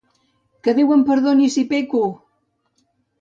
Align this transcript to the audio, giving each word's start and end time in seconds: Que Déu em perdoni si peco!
Que 0.63 0.73
Déu 0.79 0.93
em 0.95 1.03
perdoni 1.09 1.49
si 1.57 1.65
peco! 1.73 2.01